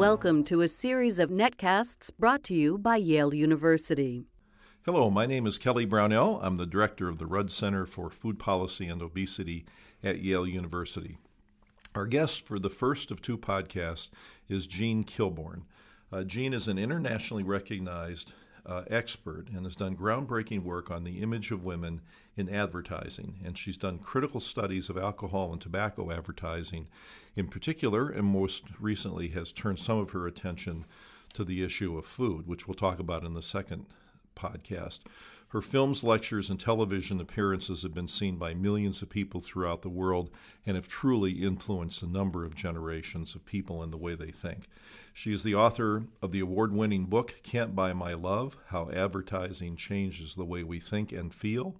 Welcome 0.00 0.44
to 0.44 0.62
a 0.62 0.66
series 0.66 1.18
of 1.18 1.28
netcasts 1.28 2.10
brought 2.18 2.42
to 2.44 2.54
you 2.54 2.78
by 2.78 2.96
Yale 2.96 3.34
University. 3.34 4.24
Hello, 4.86 5.10
my 5.10 5.26
name 5.26 5.46
is 5.46 5.58
Kelly 5.58 5.84
Brownell. 5.84 6.40
I'm 6.42 6.56
the 6.56 6.64
director 6.64 7.06
of 7.10 7.18
the 7.18 7.26
Rudd 7.26 7.50
Center 7.50 7.84
for 7.84 8.08
Food 8.08 8.38
Policy 8.38 8.88
and 8.88 9.02
Obesity 9.02 9.66
at 10.02 10.22
Yale 10.22 10.46
University. 10.46 11.18
Our 11.94 12.06
guest 12.06 12.46
for 12.46 12.58
the 12.58 12.70
first 12.70 13.10
of 13.10 13.20
two 13.20 13.36
podcasts 13.36 14.08
is 14.48 14.66
Jean 14.66 15.04
Kilbourne. 15.04 15.64
Uh, 16.10 16.22
Jean 16.24 16.54
is 16.54 16.66
an 16.66 16.78
internationally 16.78 17.42
recognized 17.42 18.32
uh, 18.70 18.84
expert 18.88 19.48
and 19.48 19.64
has 19.64 19.74
done 19.74 19.96
groundbreaking 19.96 20.62
work 20.62 20.90
on 20.90 21.02
the 21.02 21.20
image 21.20 21.50
of 21.50 21.64
women 21.64 22.00
in 22.36 22.48
advertising. 22.48 23.40
And 23.44 23.58
she's 23.58 23.76
done 23.76 23.98
critical 23.98 24.38
studies 24.38 24.88
of 24.88 24.96
alcohol 24.96 25.52
and 25.52 25.60
tobacco 25.60 26.12
advertising 26.12 26.86
in 27.34 27.48
particular, 27.48 28.08
and 28.08 28.24
most 28.24 28.62
recently 28.78 29.28
has 29.30 29.50
turned 29.50 29.80
some 29.80 29.98
of 29.98 30.10
her 30.10 30.26
attention 30.26 30.84
to 31.34 31.44
the 31.44 31.62
issue 31.64 31.98
of 31.98 32.06
food, 32.06 32.46
which 32.46 32.68
we'll 32.68 32.74
talk 32.74 33.00
about 33.00 33.24
in 33.24 33.34
the 33.34 33.42
second 33.42 33.86
podcast. 34.36 35.00
Her 35.50 35.60
films, 35.60 36.04
lectures, 36.04 36.48
and 36.48 36.60
television 36.60 37.20
appearances 37.20 37.82
have 37.82 37.92
been 37.92 38.06
seen 38.06 38.36
by 38.36 38.54
millions 38.54 39.02
of 39.02 39.10
people 39.10 39.40
throughout 39.40 39.82
the 39.82 39.88
world 39.88 40.30
and 40.64 40.76
have 40.76 40.86
truly 40.86 41.42
influenced 41.42 42.02
a 42.02 42.06
number 42.06 42.44
of 42.44 42.54
generations 42.54 43.34
of 43.34 43.44
people 43.44 43.82
in 43.82 43.90
the 43.90 43.96
way 43.96 44.14
they 44.14 44.30
think. 44.30 44.68
She 45.12 45.32
is 45.32 45.42
the 45.42 45.56
author 45.56 46.04
of 46.22 46.30
the 46.30 46.38
award 46.38 46.72
winning 46.72 47.06
book, 47.06 47.40
Can't 47.42 47.74
Buy 47.74 47.92
My 47.92 48.14
Love 48.14 48.56
How 48.68 48.90
Advertising 48.92 49.74
Changes 49.74 50.36
the 50.36 50.44
Way 50.44 50.62
We 50.62 50.78
Think 50.78 51.10
and 51.10 51.34
Feel, 51.34 51.74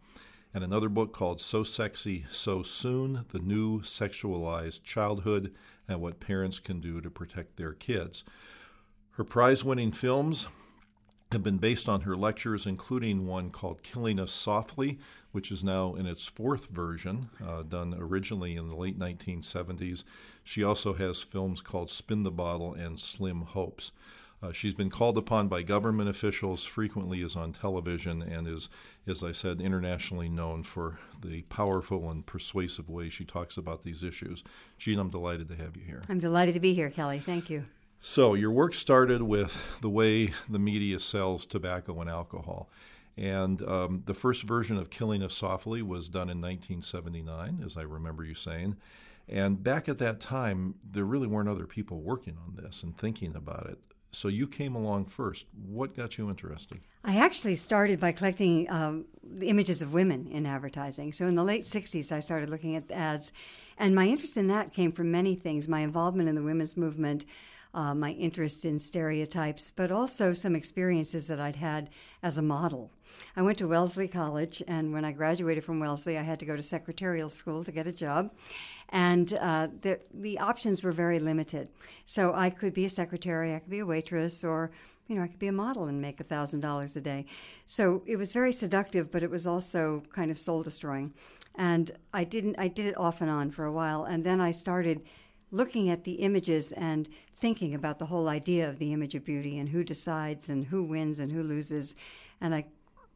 and 0.52 0.64
another 0.64 0.88
book 0.88 1.12
called 1.12 1.40
So 1.40 1.62
Sexy, 1.62 2.26
So 2.28 2.64
Soon 2.64 3.24
The 3.28 3.38
New 3.38 3.82
Sexualized 3.82 4.82
Childhood 4.82 5.54
and 5.86 6.00
What 6.00 6.18
Parents 6.18 6.58
Can 6.58 6.80
Do 6.80 7.00
to 7.00 7.08
Protect 7.08 7.56
Their 7.56 7.74
Kids. 7.74 8.24
Her 9.12 9.22
prize 9.22 9.62
winning 9.62 9.92
films 9.92 10.48
have 11.32 11.42
been 11.44 11.58
based 11.58 11.88
on 11.88 12.00
her 12.02 12.16
lectures, 12.16 12.66
including 12.66 13.26
one 13.26 13.50
called 13.50 13.82
Killing 13.82 14.18
Us 14.18 14.32
Softly, 14.32 14.98
which 15.30 15.52
is 15.52 15.62
now 15.62 15.94
in 15.94 16.06
its 16.06 16.26
fourth 16.26 16.66
version, 16.66 17.30
uh, 17.46 17.62
done 17.62 17.94
originally 17.96 18.56
in 18.56 18.68
the 18.68 18.74
late 18.74 18.98
1970s. 18.98 20.02
She 20.42 20.64
also 20.64 20.94
has 20.94 21.22
films 21.22 21.60
called 21.60 21.88
Spin 21.88 22.24
the 22.24 22.32
Bottle 22.32 22.74
and 22.74 22.98
Slim 22.98 23.42
Hopes. 23.42 23.92
Uh, 24.42 24.50
she's 24.50 24.74
been 24.74 24.90
called 24.90 25.18
upon 25.18 25.46
by 25.46 25.62
government 25.62 26.08
officials, 26.08 26.64
frequently 26.64 27.20
is 27.20 27.36
on 27.36 27.52
television, 27.52 28.22
and 28.22 28.48
is, 28.48 28.68
as 29.06 29.22
I 29.22 29.32
said, 29.32 29.60
internationally 29.60 30.30
known 30.30 30.62
for 30.62 30.98
the 31.22 31.42
powerful 31.42 32.10
and 32.10 32.24
persuasive 32.26 32.88
way 32.88 33.08
she 33.08 33.24
talks 33.24 33.56
about 33.56 33.84
these 33.84 34.02
issues. 34.02 34.42
Jean, 34.78 34.98
I'm 34.98 35.10
delighted 35.10 35.48
to 35.48 35.56
have 35.56 35.76
you 35.76 35.84
here. 35.84 36.02
I'm 36.08 36.18
delighted 36.18 36.54
to 36.54 36.60
be 36.60 36.72
here, 36.72 36.90
Kelly. 36.90 37.20
Thank 37.20 37.50
you. 37.50 37.66
So, 38.02 38.32
your 38.32 38.50
work 38.50 38.74
started 38.74 39.22
with 39.22 39.80
the 39.82 39.90
way 39.90 40.32
the 40.48 40.58
media 40.58 40.98
sells 40.98 41.44
tobacco 41.44 42.00
and 42.00 42.08
alcohol. 42.08 42.70
And 43.16 43.60
um, 43.62 44.02
the 44.06 44.14
first 44.14 44.44
version 44.44 44.78
of 44.78 44.88
Killing 44.88 45.22
Us 45.22 45.34
Softly 45.34 45.82
was 45.82 46.08
done 46.08 46.30
in 46.30 46.40
1979, 46.40 47.62
as 47.64 47.76
I 47.76 47.82
remember 47.82 48.24
you 48.24 48.34
saying. 48.34 48.76
And 49.28 49.62
back 49.62 49.86
at 49.88 49.98
that 49.98 50.18
time, 50.18 50.76
there 50.82 51.04
really 51.04 51.26
weren't 51.26 51.48
other 51.48 51.66
people 51.66 52.00
working 52.00 52.38
on 52.46 52.62
this 52.62 52.82
and 52.82 52.96
thinking 52.96 53.36
about 53.36 53.66
it. 53.68 53.78
So 54.12 54.28
you 54.28 54.48
came 54.48 54.74
along 54.74 55.04
first. 55.04 55.46
What 55.66 55.94
got 55.94 56.18
you 56.18 56.30
interested? 56.30 56.80
I 57.04 57.18
actually 57.18 57.56
started 57.56 58.00
by 58.00 58.12
collecting 58.12 58.68
um, 58.70 59.04
the 59.22 59.48
images 59.48 59.82
of 59.82 59.92
women 59.92 60.26
in 60.26 60.46
advertising. 60.46 61.12
So 61.12 61.26
in 61.26 61.34
the 61.34 61.44
late 61.44 61.62
60s, 61.62 62.10
I 62.10 62.20
started 62.20 62.48
looking 62.48 62.74
at 62.74 62.90
ads. 62.90 63.32
And 63.78 63.94
my 63.94 64.06
interest 64.08 64.36
in 64.36 64.48
that 64.48 64.72
came 64.72 64.90
from 64.90 65.10
many 65.10 65.36
things 65.36 65.68
my 65.68 65.80
involvement 65.80 66.28
in 66.28 66.34
the 66.34 66.42
women's 66.42 66.76
movement, 66.76 67.24
uh, 67.74 67.94
my 67.94 68.12
interest 68.12 68.64
in 68.64 68.78
stereotypes, 68.78 69.72
but 69.74 69.90
also 69.90 70.32
some 70.32 70.54
experiences 70.54 71.26
that 71.28 71.40
I'd 71.40 71.56
had 71.56 71.90
as 72.22 72.38
a 72.38 72.42
model. 72.42 72.90
I 73.36 73.42
went 73.42 73.58
to 73.58 73.68
Wellesley 73.68 74.08
College, 74.08 74.62
and 74.66 74.92
when 74.92 75.04
I 75.04 75.12
graduated 75.12 75.64
from 75.64 75.80
Wellesley, 75.80 76.18
I 76.18 76.22
had 76.22 76.38
to 76.40 76.46
go 76.46 76.56
to 76.56 76.62
secretarial 76.62 77.28
school 77.28 77.64
to 77.64 77.72
get 77.72 77.86
a 77.86 77.92
job. 77.92 78.32
And 78.88 79.32
uh, 79.34 79.68
the, 79.82 80.00
the 80.12 80.38
options 80.38 80.82
were 80.82 80.92
very 80.92 81.20
limited. 81.20 81.68
So 82.06 82.34
I 82.34 82.50
could 82.50 82.74
be 82.74 82.84
a 82.84 82.90
secretary, 82.90 83.54
I 83.54 83.60
could 83.60 83.70
be 83.70 83.78
a 83.80 83.86
waitress, 83.86 84.42
or 84.42 84.70
you 85.06 85.16
know, 85.16 85.22
I 85.22 85.26
could 85.26 85.40
be 85.40 85.48
a 85.48 85.52
model 85.52 85.86
and 85.86 86.00
make 86.00 86.18
$1,000 86.18 86.96
a 86.96 87.00
day. 87.00 87.26
So 87.66 88.02
it 88.06 88.16
was 88.16 88.32
very 88.32 88.52
seductive, 88.52 89.10
but 89.10 89.24
it 89.24 89.30
was 89.30 89.44
also 89.44 90.04
kind 90.12 90.30
of 90.30 90.38
soul 90.38 90.62
destroying. 90.62 91.12
And 91.56 91.90
I 92.14 92.22
didn't, 92.22 92.56
I 92.60 92.68
did 92.68 92.86
it 92.86 92.96
off 92.96 93.20
and 93.20 93.28
on 93.28 93.50
for 93.50 93.64
a 93.64 93.72
while. 93.72 94.04
And 94.04 94.22
then 94.22 94.40
I 94.40 94.52
started 94.52 95.02
looking 95.50 95.90
at 95.90 96.04
the 96.04 96.14
images 96.14 96.72
and 96.72 97.08
thinking 97.36 97.74
about 97.74 97.98
the 97.98 98.06
whole 98.06 98.28
idea 98.28 98.68
of 98.68 98.78
the 98.78 98.92
image 98.92 99.14
of 99.14 99.24
beauty 99.24 99.58
and 99.58 99.70
who 99.70 99.82
decides 99.82 100.48
and 100.48 100.66
who 100.66 100.82
wins 100.82 101.18
and 101.18 101.32
who 101.32 101.42
loses. 101.42 101.96
And 102.40 102.54
I 102.54 102.66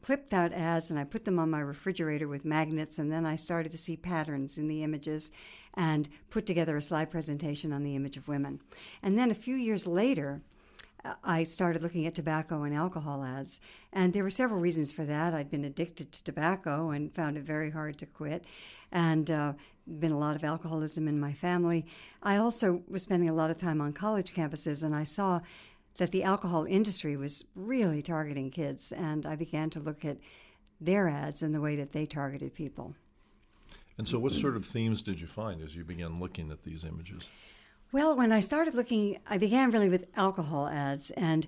clipped 0.02 0.34
out 0.34 0.52
ads 0.52 0.90
and 0.90 0.98
I 0.98 1.04
put 1.04 1.24
them 1.24 1.38
on 1.38 1.50
my 1.50 1.60
refrigerator 1.60 2.28
with 2.28 2.44
magnets, 2.44 2.98
and 2.98 3.10
then 3.10 3.24
I 3.24 3.36
started 3.36 3.72
to 3.72 3.78
see 3.78 3.96
patterns 3.96 4.58
in 4.58 4.68
the 4.68 4.82
images 4.82 5.32
and 5.74 6.08
put 6.28 6.44
together 6.44 6.76
a 6.76 6.82
slide 6.82 7.10
presentation 7.10 7.72
on 7.72 7.82
the 7.82 7.96
image 7.96 8.16
of 8.16 8.28
women. 8.28 8.60
And 9.02 9.18
then 9.18 9.30
a 9.30 9.34
few 9.34 9.56
years 9.56 9.86
later, 9.86 10.42
I 11.22 11.42
started 11.42 11.82
looking 11.82 12.06
at 12.06 12.14
tobacco 12.14 12.62
and 12.62 12.74
alcohol 12.74 13.24
ads, 13.24 13.60
and 13.92 14.12
there 14.12 14.22
were 14.22 14.30
several 14.30 14.60
reasons 14.60 14.92
for 14.92 15.04
that. 15.04 15.34
I'd 15.34 15.50
been 15.50 15.64
addicted 15.64 16.12
to 16.12 16.24
tobacco 16.24 16.90
and 16.90 17.14
found 17.14 17.36
it 17.36 17.44
very 17.44 17.70
hard 17.70 17.98
to 17.98 18.06
quit, 18.06 18.44
and 18.90 19.30
uh, 19.30 19.52
been 19.86 20.12
a 20.12 20.18
lot 20.18 20.36
of 20.36 20.44
alcoholism 20.44 21.08
in 21.08 21.20
my 21.20 21.32
family. 21.32 21.86
I 22.22 22.36
also 22.36 22.82
was 22.88 23.02
spending 23.02 23.28
a 23.28 23.34
lot 23.34 23.50
of 23.50 23.58
time 23.58 23.80
on 23.80 23.92
college 23.92 24.34
campuses, 24.34 24.82
and 24.82 24.94
I 24.94 25.04
saw 25.04 25.40
that 25.98 26.10
the 26.10 26.24
alcohol 26.24 26.64
industry 26.64 27.16
was 27.16 27.44
really 27.54 28.02
targeting 28.02 28.50
kids, 28.50 28.92
and 28.92 29.26
I 29.26 29.36
began 29.36 29.70
to 29.70 29.80
look 29.80 30.04
at 30.04 30.18
their 30.80 31.08
ads 31.08 31.42
and 31.42 31.54
the 31.54 31.60
way 31.60 31.76
that 31.76 31.92
they 31.92 32.06
targeted 32.06 32.54
people. 32.54 32.94
And 33.96 34.08
so, 34.08 34.18
what 34.18 34.32
sort 34.32 34.56
of 34.56 34.66
themes 34.66 35.02
did 35.02 35.20
you 35.20 35.26
find 35.26 35.62
as 35.62 35.76
you 35.76 35.84
began 35.84 36.18
looking 36.18 36.50
at 36.50 36.64
these 36.64 36.84
images? 36.84 37.28
Well, 37.92 38.16
when 38.16 38.32
I 38.32 38.40
started 38.40 38.74
looking, 38.74 39.20
I 39.28 39.38
began 39.38 39.70
really 39.70 39.88
with 39.88 40.06
alcohol 40.16 40.66
ads, 40.66 41.12
and 41.12 41.46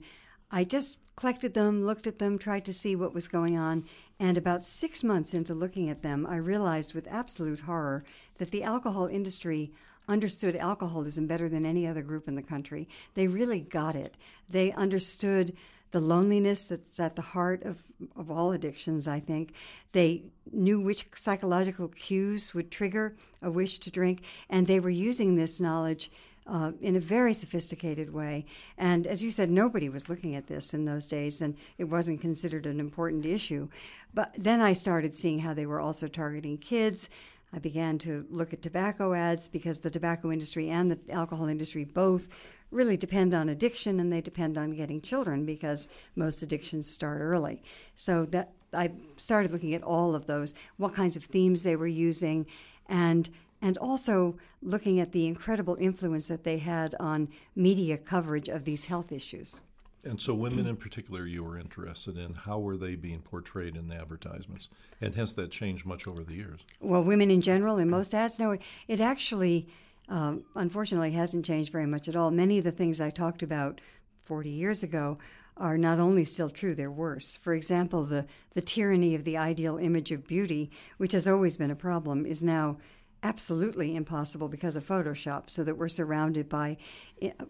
I 0.51 0.63
just 0.63 0.99
collected 1.17 1.55
them, 1.55 1.85
looked 1.85 2.07
at 2.07 2.21
them, 2.21 2.39
tried 2.39 2.65
to 2.67 2.73
see 2.73 2.95
what 2.95 3.13
was 3.13 3.27
going 3.27 3.59
on. 3.59 3.85
And 4.19 4.39
about 4.39 4.65
six 4.65 5.05
months 5.05 5.35
into 5.35 5.55
looking 5.55 5.91
at 5.91 6.03
them, 6.03 6.27
I 6.27 6.37
realized 6.37 6.95
with 6.95 7.07
absolute 7.11 7.61
horror 7.61 8.05
that 8.39 8.51
the 8.51 8.63
alcohol 8.63 9.07
industry 9.07 9.73
understood 10.09 10.57
alcoholism 10.57 11.27
better 11.27 11.49
than 11.49 11.67
any 11.67 11.87
other 11.87 12.03
group 12.03 12.29
in 12.29 12.35
the 12.35 12.43
country. 12.43 12.89
They 13.15 13.27
really 13.27 13.61
got 13.61 13.97
it. 13.97 14.15
They 14.49 14.73
understood 14.73 15.55
the 15.91 16.01
loneliness 16.01 16.67
that's 16.67 17.01
at 17.01 17.17
the 17.17 17.23
heart 17.23 17.63
of, 17.63 17.83
of 18.17 18.31
all 18.31 18.53
addictions, 18.53 19.07
I 19.07 19.21
think. 19.21 19.53
They 19.93 20.25
knew 20.51 20.81
which 20.81 21.07
psychological 21.15 21.89
cues 21.89 22.55
would 22.55 22.71
trigger 22.71 23.17
a 23.43 23.51
wish 23.51 23.79
to 23.81 23.91
drink, 23.91 24.23
and 24.49 24.67
they 24.67 24.81
were 24.81 24.91
using 24.91 25.37
this 25.37 25.61
knowledge 25.61 26.11
uh, 26.47 26.73
in 26.81 26.97
a 26.97 27.01
very 27.01 27.35
sophisticated 27.35 28.13
way. 28.13 28.47
And 28.79 29.07
as 29.07 29.23
you 29.23 29.31
said, 29.31 29.51
nobody 29.51 29.89
was 29.89 30.09
looking 30.09 30.35
at 30.35 30.47
this 30.47 30.73
in 30.73 30.85
those 30.85 31.07
days, 31.07 31.41
and 31.41 31.57
it 31.79 31.85
wasn't 31.85 32.21
considered 32.21 32.67
an 32.67 32.81
important 32.81 33.27
issue. 33.27 33.69
But 34.15 34.35
then 34.39 34.61
I 34.61 34.73
started 34.73 35.15
seeing 35.15 35.41
how 35.41 35.55
they 35.55 35.67
were 35.67 35.81
also 35.81 36.09
targeting 36.09 36.59
kids. 36.59 37.09
I 37.53 37.59
began 37.59 37.99
to 37.99 38.27
look 38.31 38.53
at 38.53 38.63
tobacco 38.63 39.15
ads 39.15 39.49
because 39.49 39.79
the 39.79 39.91
tobacco 39.91 40.31
industry 40.31 40.69
and 40.69 40.91
the 40.91 40.99
alcohol 41.11 41.47
industry 41.47 41.85
both 41.85 42.29
really 42.71 42.97
depend 42.97 43.33
on 43.33 43.49
addiction 43.49 44.01
and 44.01 44.13
they 44.13 44.21
depend 44.21 44.59
on 44.59 44.75
getting 44.75 45.01
children 45.01 45.47
because 45.47 45.89
most 46.17 46.43
addictions 46.43 46.91
start 46.91 47.21
early. 47.21 47.63
So 47.95 48.25
that 48.27 48.53
I 48.73 48.91
started 49.17 49.53
looking 49.53 49.75
at 49.75 49.83
all 49.83 50.15
of 50.15 50.27
those, 50.27 50.53
what 50.77 50.95
kinds 50.95 51.17
of 51.17 51.25
themes 51.25 51.63
they 51.63 51.77
were 51.77 51.87
using, 51.87 52.47
and 52.89 53.29
and 53.63 53.79
also 53.79 54.37
looking 54.63 55.01
at 55.01 55.13
the 55.13 55.27
incredible 55.27 55.77
influence 55.81 56.27
that 56.27 56.45
they 56.45 56.59
had 56.59 56.95
on 57.01 57.29
media 57.55 57.97
coverage 57.97 58.49
of 58.49 58.65
these 58.65 58.85
health 58.85 59.13
issues. 59.13 59.61
And 60.05 60.21
so, 60.21 60.35
women 60.35 60.67
in 60.67 60.77
particular, 60.77 61.27
you 61.27 61.43
were 61.43 61.59
interested 61.59 62.17
in. 62.17 62.35
How 62.35 62.61
were 62.61 62.77
they 62.77 62.95
being 62.95 63.21
portrayed 63.21 63.75
in 63.75 63.89
the 63.89 63.97
advertisements? 63.97 64.69
And 65.01 65.15
has 65.17 65.35
that 65.35 65.51
changed 65.51 65.85
much 65.85 66.07
over 66.07 66.23
the 66.23 66.35
years? 66.35 66.61
Well, 66.81 67.03
women 67.03 67.31
in 67.31 67.41
general 67.41 67.79
in 67.79 67.91
most 67.91 68.15
ads, 68.15 68.39
no, 68.39 68.57
it 68.87 69.01
actually 69.01 69.67
um, 70.09 70.45
unfortunately 70.55 71.11
hasn't 71.13 71.45
changed 71.45 71.73
very 71.73 71.87
much 71.87 72.09
at 72.09 72.15
all. 72.15 72.31
Many 72.31 72.59
of 72.59 72.65
the 72.65 72.71
things 72.71 73.01
I 73.01 73.11
talked 73.11 73.43
about 73.43 73.81
40 74.25 74.49
years 74.51 74.83
ago 74.83 75.19
are 75.57 75.79
not 75.79 75.99
only 75.99 76.23
still 76.25 76.51
true, 76.51 76.75
they're 76.75 76.91
worse. 76.91 77.37
For 77.37 77.55
example, 77.55 78.05
the, 78.05 78.27
the 78.53 78.61
tyranny 78.61 79.15
of 79.15 79.25
the 79.25 79.37
ideal 79.37 79.79
image 79.79 80.13
of 80.13 80.27
beauty, 80.27 80.71
which 80.99 81.13
has 81.13 81.27
always 81.27 81.57
been 81.57 81.71
a 81.71 81.77
problem, 81.77 82.27
is 82.27 82.43
now 82.43 82.77
absolutely 83.23 83.97
impossible 83.97 84.49
because 84.49 84.77
of 84.77 84.87
Photoshop, 84.87 85.51
so 85.51 85.65
that 85.65 85.77
we're 85.77 85.89
surrounded 85.89 86.49
by 86.49 86.77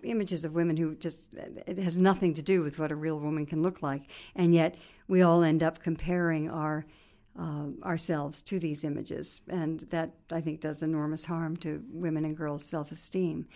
images 0.02 0.44
of 0.44 0.54
women 0.54 0.76
who 0.76 0.94
just, 0.94 1.34
it 1.34 1.78
has 1.78 1.96
nothing 1.96 2.34
to 2.34 2.42
do 2.42 2.62
with 2.62 2.78
what 2.78 2.92
a 2.92 2.96
real 2.96 3.18
woman 3.20 3.46
can 3.46 3.62
look 3.62 3.82
like. 3.82 4.02
And 4.34 4.54
yet 4.54 4.76
we 5.08 5.22
all 5.22 5.42
end 5.42 5.62
up 5.62 5.82
comparing 5.82 6.50
our 6.50 6.86
uh, 7.38 7.66
ourselves 7.82 8.42
to 8.42 8.58
these 8.58 8.82
images, 8.82 9.42
and 9.48 9.80
that 9.80 10.14
I 10.32 10.40
think 10.40 10.60
does 10.60 10.82
enormous 10.82 11.26
harm 11.26 11.56
to 11.58 11.82
women 11.90 12.24
and 12.24 12.36
girls' 12.36 12.64
self 12.64 12.90
esteem. 12.90 13.46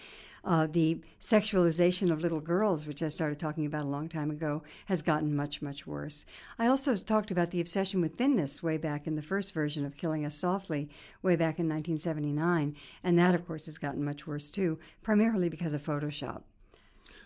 Uh, 0.44 0.66
the 0.66 1.00
sexualization 1.20 2.10
of 2.10 2.22
little 2.22 2.40
girls, 2.40 2.86
which 2.86 3.02
I 3.02 3.08
started 3.08 3.38
talking 3.38 3.66
about 3.66 3.82
a 3.82 3.88
long 3.88 4.08
time 4.08 4.30
ago, 4.30 4.62
has 4.86 5.02
gotten 5.02 5.36
much, 5.36 5.60
much 5.60 5.86
worse. 5.86 6.24
I 6.58 6.66
also 6.66 6.96
talked 6.96 7.30
about 7.30 7.50
the 7.50 7.60
obsession 7.60 8.00
with 8.00 8.16
thinness 8.16 8.62
way 8.62 8.76
back 8.76 9.06
in 9.06 9.16
the 9.16 9.22
first 9.22 9.52
version 9.52 9.84
of 9.84 9.96
Killing 9.96 10.24
Us 10.24 10.34
Softly, 10.34 10.88
way 11.22 11.36
back 11.36 11.58
in 11.58 11.68
1979. 11.68 12.74
And 13.04 13.18
that, 13.18 13.34
of 13.34 13.46
course, 13.46 13.66
has 13.66 13.78
gotten 13.78 14.04
much 14.04 14.26
worse 14.26 14.50
too, 14.50 14.78
primarily 15.02 15.48
because 15.48 15.74
of 15.74 15.84
Photoshop. 15.84 16.42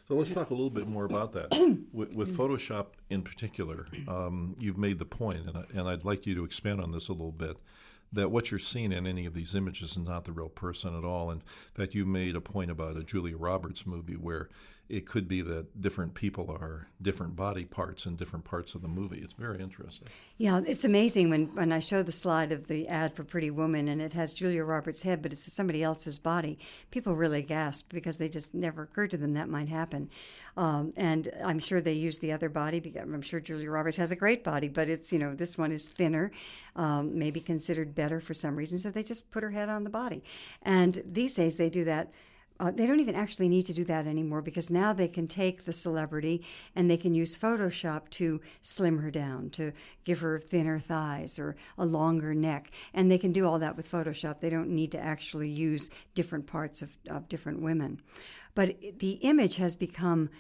So 0.07 0.15
let's 0.17 0.31
talk 0.31 0.51
a 0.51 0.55
little 0.55 0.71
bit 0.71 0.87
more 0.87 1.07
about 1.07 1.33
that. 1.33 1.51
with, 1.93 2.15
with, 2.15 2.37
Photoshop 2.37 2.87
in 3.09 3.23
particular, 3.23 3.87
um, 4.07 4.55
you've 4.59 4.77
made 4.77 4.99
the 4.99 5.07
point, 5.07 5.47
and, 5.47 5.57
I, 5.57 5.65
and 5.73 5.89
I'd 5.89 6.05
like 6.05 6.27
you 6.27 6.35
to 6.35 6.45
expand 6.45 6.81
on 6.81 6.93
this 6.93 7.09
a 7.09 7.13
little 7.13 7.33
bit 7.33 7.57
that 8.15 8.31
what 8.31 8.51
you're 8.51 8.59
seeing 8.59 8.93
in 8.93 9.07
any 9.07 9.27
of 9.27 9.35
these 9.35 9.55
images 9.55 9.93
is 9.93 9.99
not 9.99 10.25
the 10.25 10.33
real 10.33 10.49
person 10.49 10.97
at 10.97 11.05
all. 11.05 11.31
In 11.31 11.43
fact, 11.75 11.95
you 11.95 12.05
made 12.05 12.37
a 12.37 12.41
point 12.41 12.71
about 12.71 12.97
a 12.97 13.05
Julia 13.05 13.37
Roberts 13.37 13.87
movie 13.87 14.17
where 14.17 14.49
it 14.89 15.07
could 15.07 15.27
be 15.27 15.41
that 15.41 15.81
different 15.81 16.15
people 16.15 16.51
are 16.51 16.89
different 17.01 17.35
body 17.35 17.65
parts 17.65 18.05
in 18.05 18.17
different 18.17 18.45
parts 18.45 18.75
of 18.75 18.83
the 18.83 18.89
movie. 18.89 19.21
It's 19.23 19.35
very 19.35 19.61
interesting. 19.61 20.09
Yeah, 20.37 20.61
it's 20.67 20.85
amazing 20.85 21.31
when, 21.31 21.55
when 21.55 21.73
I 21.73 21.79
show 21.79 22.03
the 22.03 22.13
slide 22.13 22.53
of 22.53 22.67
the 22.67 22.87
ad 22.87 23.15
for 23.17 23.25
Pretty 23.25 23.51
Woman 23.51 23.89
and 23.89 24.03
it 24.03 24.13
has 24.13 24.35
Julia 24.35 24.63
Roberts' 24.63 25.03
head, 25.03 25.23
but 25.23 25.33
it's 25.33 25.51
somebody 25.51 25.83
else's 25.83 26.19
body. 26.19 26.59
People 26.91 27.17
really 27.17 27.41
gasp 27.41 27.93
because 27.93 28.19
they 28.19 28.29
just 28.29 28.53
never 28.53 28.83
occurred 28.83 29.11
to 29.13 29.17
them 29.17 29.33
that 29.35 29.49
might 29.49 29.69
happen. 29.69 30.11
Um, 30.57 30.93
and 30.97 31.29
I'm 31.43 31.59
sure 31.59 31.81
they 31.81 31.95
use 31.95 32.19
the 32.19 32.33
other 32.33 32.49
body. 32.51 32.95
I'm 33.01 33.23
sure 33.23 33.41
Julia 33.41 33.71
Roberts 33.71 33.97
has 33.97 34.11
a 34.11 34.17
great 34.17 34.45
body, 34.45 34.69
but 34.69 34.89
it's 34.89 35.13
you 35.13 35.19
know 35.19 35.35
this 35.35 35.59
one 35.59 35.73
is 35.73 35.89
thinner, 35.89 36.31
um, 36.77 37.19
maybe 37.19 37.41
considered 37.41 37.95
better 37.95 38.21
for 38.21 38.35
some 38.35 38.55
reason. 38.55 38.79
So 38.79 38.91
they 38.91 39.03
just 39.03 39.31
put 39.31 39.43
her 39.43 39.51
head 39.51 39.69
on 39.69 39.83
the 39.83 39.91
body. 39.91 40.23
And 40.63 41.03
these 41.05 41.35
days 41.35 41.57
they 41.57 41.71
do 41.71 41.85
that 41.85 42.13
uh, 42.61 42.71
they 42.71 42.87
don't 42.87 43.01
even 43.01 43.17
actually 43.17 43.49
need 43.49 43.67
to 43.67 43.73
do 43.73 43.85
that 43.85 44.07
anymore 44.07 44.41
because 44.41 44.71
now 44.71 44.93
they 44.93 45.09
can 45.09 45.27
take 45.27 45.65
the 45.65 45.73
celebrity 45.73 46.45
and 46.77 46.89
they 46.89 46.97
can 46.97 47.15
use 47.15 47.37
Photoshop 47.37 48.09
to 48.11 48.41
slim 48.63 48.99
her 48.99 49.11
down, 49.11 49.51
to 49.51 49.73
give 50.05 50.21
her 50.21 50.39
thinner 50.39 50.79
thighs 50.79 51.39
or 51.39 51.57
a 51.77 51.85
longer 51.85 52.33
neck. 52.33 52.71
And 52.93 53.11
they 53.11 53.19
can 53.19 53.33
do 53.33 53.45
all 53.45 53.59
that 53.59 53.77
with 53.77 53.91
Photoshop. 53.91 54.41
They 54.41 54.51
don't 54.51 54.71
need 54.71 54.93
to 54.93 55.01
actually 55.01 55.49
use 55.49 55.91
different 56.15 56.47
parts 56.47 56.81
of, 56.81 56.97
of 57.11 57.29
different 57.29 57.61
women. 57.61 58.01
But 58.55 58.77
the 58.99 59.19
image 59.23 59.57
has 59.57 59.75
become 59.75 60.31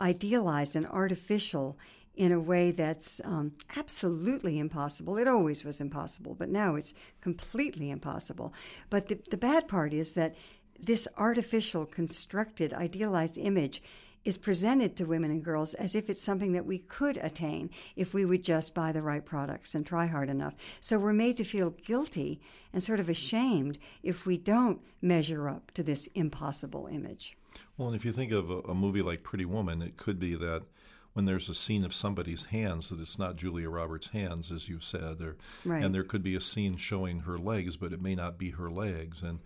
idealized 0.00 0.74
and 0.74 0.86
artificial 0.88 1.78
in 2.16 2.32
a 2.32 2.40
way 2.40 2.70
that's 2.70 3.20
um, 3.24 3.52
absolutely 3.76 4.58
impossible. 4.58 5.16
It 5.16 5.28
always 5.28 5.64
was 5.64 5.80
impossible, 5.80 6.34
but 6.34 6.48
now 6.48 6.74
it's 6.74 6.92
completely 7.20 7.90
impossible. 7.90 8.52
But 8.90 9.08
the, 9.08 9.20
the 9.30 9.36
bad 9.36 9.68
part 9.68 9.94
is 9.94 10.12
that 10.14 10.34
this 10.82 11.06
artificial, 11.16 11.86
constructed, 11.86 12.72
idealized 12.72 13.38
image 13.38 13.82
is 14.24 14.36
presented 14.36 14.96
to 14.96 15.04
women 15.04 15.30
and 15.30 15.42
girls 15.42 15.72
as 15.74 15.94
if 15.94 16.10
it's 16.10 16.22
something 16.22 16.52
that 16.52 16.66
we 16.66 16.78
could 16.78 17.16
attain 17.16 17.70
if 17.96 18.12
we 18.12 18.24
would 18.24 18.44
just 18.44 18.74
buy 18.74 18.92
the 18.92 19.02
right 19.02 19.24
products 19.24 19.74
and 19.74 19.86
try 19.86 20.06
hard 20.06 20.28
enough. 20.28 20.54
So 20.80 20.98
we're 20.98 21.12
made 21.12 21.36
to 21.38 21.44
feel 21.44 21.70
guilty 21.70 22.40
and 22.72 22.82
sort 22.82 23.00
of 23.00 23.08
ashamed 23.08 23.78
if 24.02 24.26
we 24.26 24.36
don't 24.36 24.80
measure 25.00 25.48
up 25.48 25.70
to 25.72 25.82
this 25.82 26.06
impossible 26.08 26.86
image. 26.86 27.36
Well, 27.78 27.88
and 27.88 27.96
if 27.96 28.04
you 28.04 28.12
think 28.12 28.30
of 28.30 28.50
a, 28.50 28.58
a 28.60 28.74
movie 28.74 29.02
like 29.02 29.22
Pretty 29.22 29.46
Woman, 29.46 29.80
it 29.80 29.96
could 29.96 30.18
be 30.18 30.34
that 30.34 30.64
when 31.12 31.24
there's 31.24 31.48
a 31.48 31.54
scene 31.54 31.84
of 31.84 31.94
somebody's 31.94 32.46
hands 32.46 32.88
that 32.90 33.00
it's 33.00 33.18
not 33.18 33.36
Julia 33.36 33.68
Roberts' 33.68 34.08
hands, 34.08 34.52
as 34.52 34.68
you've 34.68 34.84
said, 34.84 35.20
or, 35.20 35.36
right. 35.64 35.82
and 35.82 35.94
there 35.94 36.04
could 36.04 36.22
be 36.22 36.36
a 36.36 36.40
scene 36.40 36.76
showing 36.76 37.20
her 37.20 37.36
legs, 37.36 37.76
but 37.76 37.92
it 37.92 38.02
may 38.02 38.14
not 38.14 38.38
be 38.38 38.50
her 38.50 38.70
legs, 38.70 39.22
and 39.22 39.40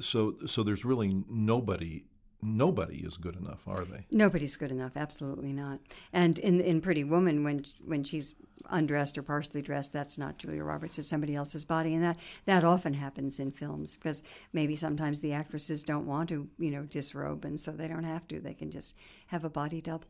so 0.00 0.36
so 0.46 0.62
there's 0.62 0.84
really 0.84 1.24
nobody 1.28 2.04
nobody 2.42 2.98
is 2.98 3.16
good 3.16 3.36
enough, 3.36 3.60
are 3.66 3.84
they? 3.84 4.04
Nobody's 4.10 4.56
good 4.56 4.72
enough, 4.72 4.92
absolutely 4.96 5.52
not. 5.52 5.78
And 6.12 6.38
in 6.38 6.60
in 6.60 6.80
Pretty 6.80 7.04
Woman, 7.04 7.44
when 7.44 7.64
when 7.84 8.04
she's 8.04 8.34
undressed 8.70 9.16
or 9.16 9.22
partially 9.22 9.62
dressed, 9.62 9.92
that's 9.92 10.18
not 10.18 10.38
Julia 10.38 10.64
Roberts; 10.64 10.98
it's 10.98 11.08
somebody 11.08 11.34
else's 11.34 11.64
body, 11.64 11.94
and 11.94 12.02
that 12.02 12.18
that 12.46 12.64
often 12.64 12.94
happens 12.94 13.38
in 13.38 13.52
films 13.52 13.96
because 13.96 14.24
maybe 14.52 14.76
sometimes 14.76 15.20
the 15.20 15.32
actresses 15.32 15.82
don't 15.82 16.06
want 16.06 16.28
to, 16.30 16.48
you 16.58 16.70
know, 16.70 16.82
disrobe, 16.82 17.44
and 17.44 17.58
so 17.58 17.72
they 17.72 17.88
don't 17.88 18.04
have 18.04 18.26
to; 18.28 18.40
they 18.40 18.54
can 18.54 18.70
just 18.70 18.96
have 19.28 19.44
a 19.44 19.50
body 19.50 19.80
double. 19.80 20.08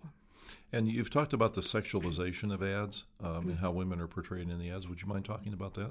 And 0.73 0.89
you've 0.89 1.11
talked 1.11 1.35
about 1.35 1.55
the 1.55 1.61
sexualization 1.61 2.53
of 2.53 2.63
ads 2.63 3.05
um, 3.23 3.49
and 3.49 3.59
how 3.59 3.71
women 3.71 4.01
are 4.01 4.07
portrayed 4.07 4.49
in 4.49 4.59
the 4.59 4.71
ads. 4.71 4.89
Would 4.89 5.03
you 5.03 5.09
mind 5.09 5.25
talking 5.25 5.53
about 5.53 5.75
that? 5.75 5.91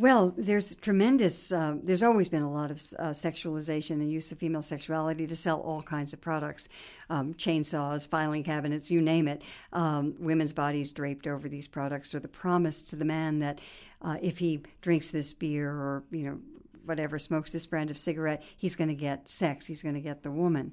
Well, 0.00 0.32
there's 0.38 0.76
tremendous, 0.76 1.50
uh, 1.50 1.74
there's 1.82 2.04
always 2.04 2.28
been 2.28 2.42
a 2.42 2.52
lot 2.52 2.70
of 2.70 2.76
uh, 3.00 3.10
sexualization 3.10 3.94
and 3.94 4.12
use 4.12 4.30
of 4.30 4.38
female 4.38 4.62
sexuality 4.62 5.26
to 5.26 5.34
sell 5.34 5.58
all 5.58 5.82
kinds 5.82 6.12
of 6.12 6.20
products 6.20 6.68
um, 7.10 7.34
chainsaws, 7.34 8.08
filing 8.08 8.44
cabinets, 8.44 8.92
you 8.92 9.02
name 9.02 9.26
it. 9.26 9.42
Um, 9.72 10.14
women's 10.20 10.52
bodies 10.52 10.92
draped 10.92 11.26
over 11.26 11.48
these 11.48 11.66
products, 11.66 12.14
or 12.14 12.20
the 12.20 12.28
promise 12.28 12.80
to 12.82 12.94
the 12.96 13.04
man 13.04 13.40
that 13.40 13.60
uh, 14.00 14.18
if 14.22 14.38
he 14.38 14.62
drinks 14.82 15.08
this 15.08 15.34
beer 15.34 15.68
or, 15.68 16.04
you 16.12 16.22
know, 16.22 16.38
whatever, 16.84 17.18
smokes 17.18 17.50
this 17.50 17.66
brand 17.66 17.90
of 17.90 17.98
cigarette, 17.98 18.44
he's 18.56 18.76
going 18.76 18.88
to 18.88 18.94
get 18.94 19.28
sex, 19.28 19.66
he's 19.66 19.82
going 19.82 19.96
to 19.96 20.00
get 20.00 20.22
the 20.22 20.30
woman. 20.30 20.72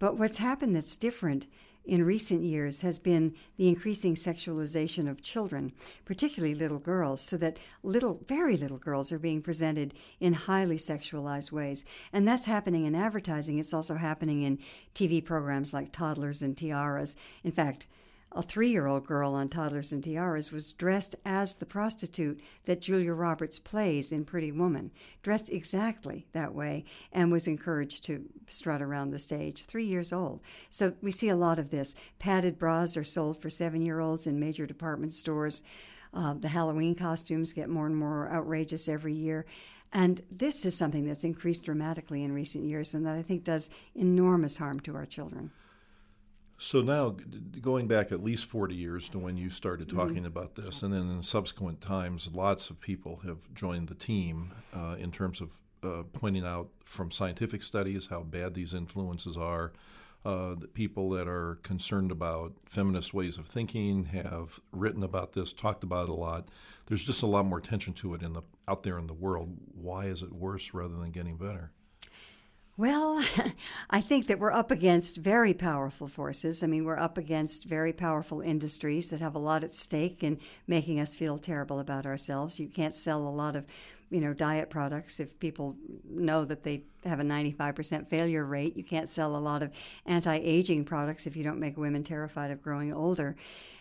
But 0.00 0.18
what's 0.18 0.38
happened 0.38 0.74
that's 0.74 0.96
different 0.96 1.46
in 1.84 2.04
recent 2.04 2.42
years 2.42 2.80
has 2.80 2.98
been 2.98 3.34
the 3.56 3.68
increasing 3.68 4.14
sexualization 4.14 5.08
of 5.08 5.22
children, 5.22 5.72
particularly 6.04 6.54
little 6.54 6.78
girls, 6.78 7.20
so 7.20 7.36
that 7.36 7.58
little, 7.82 8.22
very 8.26 8.56
little 8.56 8.78
girls 8.78 9.12
are 9.12 9.18
being 9.18 9.42
presented 9.42 9.94
in 10.18 10.32
highly 10.32 10.78
sexualized 10.78 11.52
ways. 11.52 11.84
And 12.12 12.26
that's 12.26 12.46
happening 12.46 12.86
in 12.86 12.94
advertising. 12.94 13.58
It's 13.58 13.74
also 13.74 13.96
happening 13.96 14.42
in 14.42 14.58
TV 14.94 15.24
programs 15.24 15.74
like 15.74 15.92
Toddlers 15.92 16.42
and 16.42 16.56
Tiaras. 16.56 17.16
In 17.42 17.52
fact, 17.52 17.86
a 18.34 18.42
three 18.42 18.70
year 18.70 18.86
old 18.86 19.06
girl 19.06 19.32
on 19.34 19.48
Toddlers 19.48 19.92
and 19.92 20.02
Tiaras 20.02 20.50
was 20.50 20.72
dressed 20.72 21.14
as 21.24 21.54
the 21.54 21.66
prostitute 21.66 22.40
that 22.64 22.80
Julia 22.80 23.12
Roberts 23.12 23.58
plays 23.58 24.10
in 24.10 24.24
Pretty 24.24 24.50
Woman, 24.50 24.90
dressed 25.22 25.50
exactly 25.50 26.26
that 26.32 26.54
way, 26.54 26.84
and 27.12 27.30
was 27.30 27.46
encouraged 27.46 28.04
to 28.04 28.24
strut 28.48 28.82
around 28.82 29.10
the 29.10 29.18
stage. 29.18 29.64
Three 29.64 29.86
years 29.86 30.12
old. 30.12 30.40
So 30.68 30.94
we 31.00 31.12
see 31.12 31.28
a 31.28 31.36
lot 31.36 31.58
of 31.58 31.70
this. 31.70 31.94
Padded 32.18 32.58
bras 32.58 32.96
are 32.96 33.04
sold 33.04 33.40
for 33.40 33.50
seven 33.50 33.82
year 33.82 34.00
olds 34.00 34.26
in 34.26 34.40
major 34.40 34.66
department 34.66 35.14
stores. 35.14 35.62
Uh, 36.12 36.34
the 36.34 36.48
Halloween 36.48 36.94
costumes 36.94 37.52
get 37.52 37.68
more 37.68 37.86
and 37.86 37.96
more 37.96 38.30
outrageous 38.32 38.88
every 38.88 39.14
year. 39.14 39.46
And 39.92 40.20
this 40.30 40.64
is 40.64 40.76
something 40.76 41.06
that's 41.06 41.22
increased 41.22 41.64
dramatically 41.64 42.24
in 42.24 42.32
recent 42.32 42.64
years 42.64 42.94
and 42.94 43.06
that 43.06 43.14
I 43.14 43.22
think 43.22 43.44
does 43.44 43.70
enormous 43.94 44.56
harm 44.56 44.80
to 44.80 44.96
our 44.96 45.06
children. 45.06 45.52
So 46.56 46.80
now, 46.82 47.16
going 47.60 47.88
back 47.88 48.12
at 48.12 48.22
least 48.22 48.46
40 48.46 48.74
years 48.74 49.08
to 49.10 49.18
when 49.18 49.36
you 49.36 49.50
started 49.50 49.88
mm-hmm. 49.88 49.98
talking 49.98 50.16
mm-hmm. 50.18 50.26
about 50.26 50.54
this, 50.54 50.82
and 50.82 50.92
then 50.92 51.10
in 51.10 51.22
subsequent 51.22 51.80
times, 51.80 52.30
lots 52.32 52.70
of 52.70 52.80
people 52.80 53.20
have 53.24 53.52
joined 53.54 53.88
the 53.88 53.94
team 53.94 54.52
uh, 54.74 54.96
in 54.98 55.10
terms 55.10 55.40
of 55.40 55.50
uh, 55.82 56.04
pointing 56.12 56.44
out 56.44 56.68
from 56.84 57.10
scientific 57.10 57.62
studies 57.62 58.06
how 58.06 58.22
bad 58.22 58.54
these 58.54 58.72
influences 58.72 59.36
are. 59.36 59.72
Uh, 60.24 60.54
the 60.54 60.68
people 60.68 61.10
that 61.10 61.28
are 61.28 61.58
concerned 61.62 62.10
about 62.10 62.54
feminist 62.64 63.12
ways 63.12 63.36
of 63.36 63.46
thinking 63.46 64.06
have 64.06 64.58
written 64.72 65.02
about 65.02 65.34
this, 65.34 65.52
talked 65.52 65.84
about 65.84 66.04
it 66.04 66.10
a 66.10 66.14
lot. 66.14 66.48
There's 66.86 67.04
just 67.04 67.22
a 67.22 67.26
lot 67.26 67.44
more 67.44 67.58
attention 67.58 67.92
to 67.94 68.14
it 68.14 68.22
in 68.22 68.32
the 68.32 68.40
out 68.66 68.84
there 68.84 68.98
in 68.98 69.06
the 69.06 69.12
world. 69.12 69.54
Why 69.74 70.06
is 70.06 70.22
it 70.22 70.32
worse 70.32 70.72
rather 70.72 70.94
than 70.94 71.10
getting 71.10 71.36
better? 71.36 71.72
Well, 72.76 73.24
I 73.90 74.00
think 74.00 74.26
that 74.26 74.38
we're 74.40 74.52
up 74.52 74.70
against 74.70 75.18
very 75.18 75.54
powerful 75.54 76.08
forces. 76.08 76.62
I 76.62 76.66
mean, 76.66 76.84
we're 76.84 76.98
up 76.98 77.16
against 77.16 77.66
very 77.66 77.92
powerful 77.92 78.40
industries 78.40 79.10
that 79.10 79.20
have 79.20 79.34
a 79.36 79.38
lot 79.38 79.62
at 79.62 79.72
stake 79.72 80.24
in 80.24 80.40
making 80.66 80.98
us 80.98 81.14
feel 81.14 81.38
terrible 81.38 81.78
about 81.78 82.06
ourselves. 82.06 82.58
You 82.58 82.68
can't 82.68 82.94
sell 82.94 83.26
a 83.26 83.30
lot 83.30 83.54
of, 83.54 83.64
you 84.10 84.20
know, 84.20 84.32
diet 84.34 84.70
products 84.70 85.20
if 85.20 85.38
people 85.38 85.76
know 86.08 86.44
that 86.44 86.62
they 86.62 86.82
have 87.04 87.20
a 87.20 87.24
95% 87.24 88.08
failure 88.08 88.44
rate. 88.44 88.76
You 88.76 88.84
can't 88.84 89.08
sell 89.08 89.36
a 89.36 89.38
lot 89.38 89.62
of 89.62 89.70
anti-aging 90.06 90.84
products 90.84 91.26
if 91.26 91.36
you 91.36 91.44
don't 91.44 91.60
make 91.60 91.76
women 91.76 92.04
terrified 92.04 92.50
of 92.50 92.62
growing 92.62 92.92
older. 92.92 93.36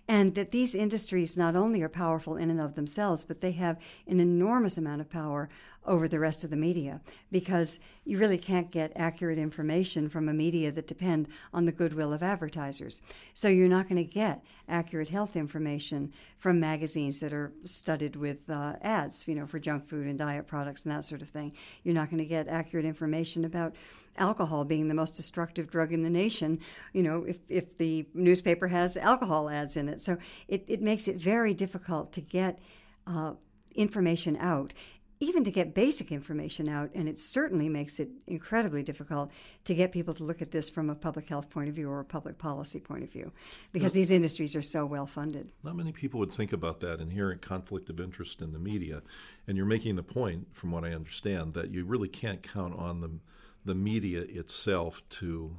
And 0.07 0.35
that 0.35 0.51
these 0.51 0.75
industries 0.75 1.37
not 1.37 1.55
only 1.55 1.81
are 1.81 1.89
powerful 1.89 2.35
in 2.35 2.49
and 2.49 2.59
of 2.59 2.75
themselves, 2.75 3.23
but 3.23 3.39
they 3.39 3.53
have 3.53 3.79
an 4.05 4.19
enormous 4.19 4.77
amount 4.77 4.99
of 4.99 5.09
power 5.09 5.49
over 5.85 6.07
the 6.07 6.19
rest 6.19 6.43
of 6.43 6.49
the 6.49 6.55
media 6.55 7.01
because 7.31 7.79
you 8.05 8.17
really 8.17 8.37
can't 8.37 8.71
get 8.71 8.91
accurate 8.95 9.37
information 9.37 10.09
from 10.09 10.27
a 10.27 10.33
media 10.33 10.71
that 10.71 10.87
depend 10.87 11.27
on 11.53 11.65
the 11.65 11.71
goodwill 11.71 12.13
of 12.13 12.23
advertisers. 12.23 13.01
So 13.33 13.47
you're 13.47 13.67
not 13.67 13.87
going 13.87 14.03
to 14.03 14.09
get 14.09 14.43
accurate 14.67 15.09
health 15.09 15.35
information 15.35 16.13
from 16.37 16.59
magazines 16.59 17.19
that 17.19 17.33
are 17.33 17.53
studded 17.63 18.15
with 18.15 18.49
uh, 18.49 18.73
ads, 18.81 19.27
you 19.27 19.35
know, 19.35 19.45
for 19.45 19.59
junk 19.59 19.85
food 19.85 20.07
and 20.07 20.17
diet 20.17 20.47
products 20.47 20.83
and 20.83 20.93
that 20.93 21.05
sort 21.05 21.21
of 21.21 21.29
thing. 21.29 21.53
You're 21.83 21.95
not 21.95 22.09
going 22.09 22.19
to 22.19 22.25
get 22.25 22.47
accurate 22.47 22.85
information 22.85 23.12
about 23.45 23.75
alcohol 24.17 24.65
being 24.65 24.87
the 24.87 24.93
most 24.93 25.15
destructive 25.15 25.69
drug 25.69 25.91
in 25.91 26.03
the 26.03 26.09
nation, 26.09 26.59
you 26.93 27.03
know, 27.03 27.23
if, 27.23 27.37
if 27.49 27.77
the 27.77 28.05
newspaper 28.13 28.67
has 28.67 28.95
alcohol 28.97 29.49
ads 29.49 29.75
in 29.75 29.89
it. 29.89 30.01
So 30.01 30.17
it, 30.47 30.63
it 30.67 30.81
makes 30.81 31.07
it 31.07 31.19
very 31.19 31.53
difficult 31.53 32.11
to 32.13 32.21
get 32.21 32.59
uh, 33.07 33.33
information 33.75 34.37
out 34.37 34.73
even 35.23 35.43
to 35.45 35.51
get 35.51 35.73
basic 35.73 36.11
information 36.11 36.67
out, 36.67 36.89
and 36.93 37.07
it 37.07 37.17
certainly 37.17 37.69
makes 37.69 37.99
it 37.99 38.09
incredibly 38.27 38.83
difficult 38.83 39.31
to 39.63 39.73
get 39.73 39.91
people 39.91 40.13
to 40.13 40.23
look 40.23 40.41
at 40.41 40.51
this 40.51 40.69
from 40.69 40.89
a 40.89 40.95
public 40.95 41.27
health 41.27 41.49
point 41.49 41.69
of 41.69 41.75
view 41.75 41.89
or 41.89 41.99
a 41.99 42.05
public 42.05 42.37
policy 42.37 42.79
point 42.79 43.03
of 43.03 43.11
view, 43.11 43.31
because 43.71 43.93
these 43.93 44.11
industries 44.11 44.55
are 44.55 44.61
so 44.61 44.85
well 44.85 45.05
funded. 45.05 45.51
Not 45.63 45.75
many 45.75 45.91
people 45.91 46.19
would 46.19 46.31
think 46.31 46.51
about 46.51 46.81
that 46.81 46.99
inherent 46.99 47.41
conflict 47.41 47.89
of 47.89 47.99
interest 47.99 48.41
in 48.41 48.51
the 48.51 48.59
media, 48.59 49.01
and 49.47 49.55
you're 49.55 49.65
making 49.65 49.95
the 49.95 50.03
point, 50.03 50.47
from 50.51 50.71
what 50.71 50.83
I 50.83 50.91
understand, 50.91 51.53
that 51.53 51.71
you 51.71 51.85
really 51.85 52.09
can't 52.09 52.43
count 52.43 52.77
on 52.77 53.01
the 53.01 53.19
the 53.65 53.75
media 53.75 54.19
itself 54.19 55.01
to 55.09 55.55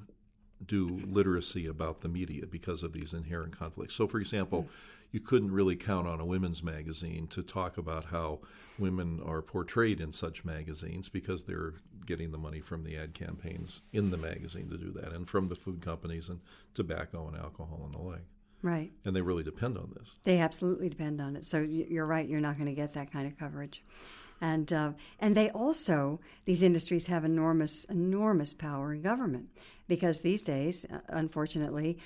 do 0.65 1.01
literacy 1.07 1.67
about 1.67 2.01
the 2.01 2.09
media 2.09 2.47
because 2.47 2.83
of 2.83 2.93
these 2.93 3.13
inherent 3.13 3.59
conflicts. 3.59 3.95
So, 3.95 4.07
for 4.07 4.19
example, 4.19 4.63
hmm. 4.63 4.69
You 5.15 5.21
couldn't 5.21 5.53
really 5.53 5.77
count 5.77 6.09
on 6.09 6.19
a 6.19 6.25
women's 6.25 6.61
magazine 6.61 7.29
to 7.29 7.41
talk 7.41 7.79
about 7.79 8.07
how 8.07 8.41
women 8.81 9.23
are 9.25 9.41
portrayed 9.41 10.01
in 10.01 10.11
such 10.11 10.45
magazines 10.45 11.09
because 11.09 11.45
they're 11.45 11.75
getting 12.05 12.33
the 12.33 12.37
money 12.37 12.59
from 12.59 12.83
the 12.83 12.97
ad 12.97 13.15
campaigns 13.15 13.81
in 13.93 14.11
the 14.11 14.17
magazine 14.17 14.69
to 14.69 14.77
do 14.77 14.91
that 14.91 15.13
and 15.13 15.29
from 15.29 15.47
the 15.47 15.55
food 15.55 15.81
companies 15.81 16.29
and 16.29 16.41
tobacco 16.75 17.29
and 17.29 17.37
alcohol 17.37 17.83
and 17.85 17.95
the 17.95 17.99
like. 17.99 18.27
Right. 18.61 18.91
And 19.05 19.15
they 19.15 19.21
really 19.21 19.45
depend 19.45 19.79
on 19.79 19.93
this. 19.97 20.17
They 20.25 20.41
absolutely 20.41 20.89
depend 20.89 21.21
on 21.21 21.37
it. 21.37 21.47
So 21.47 21.61
you're 21.61 22.07
right, 22.07 22.29
you're 22.29 22.41
not 22.41 22.57
going 22.57 22.67
to 22.67 22.75
get 22.75 22.93
that 22.95 23.13
kind 23.13 23.29
of 23.29 23.39
coverage. 23.39 23.85
And, 24.41 24.73
uh, 24.73 24.93
and 25.21 25.37
they 25.37 25.51
also, 25.51 26.19
these 26.45 26.65
industries 26.65 27.07
have 27.07 27.25
enormous, 27.25 27.85
enormous 27.85 28.53
power 28.53 28.93
in 28.93 29.03
government 29.03 29.47
because 29.87 30.23
these 30.23 30.43
days, 30.43 30.85
uh, 30.93 30.99
unfortunately, 31.09 31.99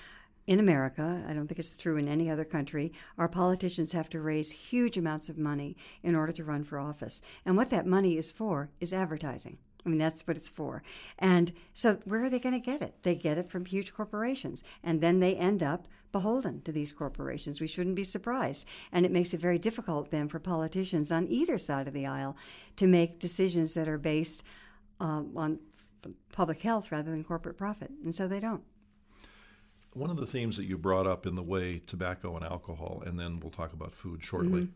in 0.49 0.59
America, 0.59 1.23
I 1.28 1.35
don't 1.35 1.47
think 1.47 1.59
it's 1.59 1.76
true 1.76 1.99
in 1.99 2.09
any 2.09 2.31
other 2.31 2.45
country, 2.45 2.90
our 3.19 3.28
politicians 3.28 3.93
have 3.93 4.09
to 4.09 4.21
raise 4.21 4.50
huge 4.50 4.97
amounts 4.97 5.28
of 5.28 5.37
money 5.37 5.76
in 6.02 6.14
order 6.14 6.33
to 6.33 6.43
run 6.43 6.64
for 6.64 6.78
office. 6.78 7.21
And 7.45 7.55
what 7.55 7.69
that 7.69 7.87
money 7.87 8.17
is 8.17 8.33
for 8.33 8.71
is 8.81 8.95
advertising. 8.95 9.59
I 9.85 9.90
mean, 9.90 9.99
that's 9.99 10.26
what 10.26 10.38
it's 10.38 10.49
for. 10.49 10.83
And 11.19 11.52
so, 11.75 11.99
where 12.07 12.25
are 12.25 12.31
they 12.31 12.38
going 12.38 12.55
to 12.55 12.64
get 12.64 12.81
it? 12.81 12.95
They 13.02 13.14
get 13.14 13.37
it 13.37 13.50
from 13.50 13.67
huge 13.67 13.93
corporations. 13.93 14.64
And 14.83 15.02
then 15.02 15.21
they 15.21 15.37
end 15.37 15.62
up 15.62 15.87
beholden 16.12 16.62
to 16.62 16.73
these 16.73 16.93
corporations. 16.93 17.61
We 17.61 17.67
shouldn't 17.67 17.95
be 17.95 18.05
surprised. 18.05 18.67
And 18.90 19.05
it 19.05 19.12
makes 19.12 19.35
it 19.35 19.40
very 19.40 19.59
difficult 19.59 20.11
then 20.11 20.28
for 20.28 20.38
politicians 20.38 21.12
on 21.12 21.28
either 21.28 21.59
side 21.59 21.87
of 21.87 21.93
the 21.93 22.07
aisle 22.07 22.38
to 22.76 22.87
make 22.87 23.19
decisions 23.19 23.75
that 23.75 23.87
are 23.87 23.99
based 23.99 24.43
um, 24.99 25.33
on 25.37 25.59
public 26.33 26.62
health 26.62 26.90
rather 26.90 27.11
than 27.11 27.23
corporate 27.23 27.59
profit. 27.59 27.90
And 28.02 28.14
so 28.14 28.26
they 28.26 28.40
don't. 28.40 28.62
One 29.99 30.11
of 30.11 30.17
the 30.17 30.26
themes 30.26 30.57
that 30.57 30.64
you 30.64 30.78
brought 30.78 31.07
up 31.07 31.26
in 31.26 31.35
the 31.35 31.43
way 31.43 31.81
tobacco 31.85 32.37
and 32.37 32.45
alcohol, 32.45 33.02
and 33.05 33.19
then 33.19 33.40
we'll 33.40 33.50
talk 33.50 33.73
about 33.73 33.93
food 33.93 34.25
shortly, 34.25 34.69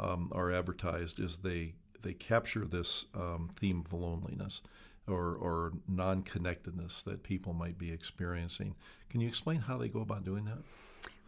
mm-hmm. 0.00 0.04
um, 0.04 0.30
are 0.34 0.52
advertised 0.52 1.18
is 1.18 1.38
they 1.38 1.74
they 2.02 2.12
capture 2.12 2.64
this 2.64 3.06
um, 3.14 3.48
theme 3.58 3.82
of 3.84 3.92
loneliness 3.92 4.60
or, 5.08 5.34
or 5.34 5.72
non 5.88 6.22
connectedness 6.22 7.02
that 7.04 7.22
people 7.22 7.52
might 7.52 7.78
be 7.78 7.90
experiencing. 7.90 8.74
Can 9.08 9.20
you 9.20 9.28
explain 9.28 9.60
how 9.60 9.78
they 9.78 9.88
go 9.88 10.00
about 10.00 10.24
doing 10.24 10.44
that? 10.44 10.58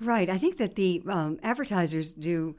Right. 0.00 0.28
I 0.28 0.38
think 0.38 0.59
that 0.59 0.75
the 0.75 1.02
um, 1.09 1.38
advertisers 1.43 2.12
do 2.12 2.55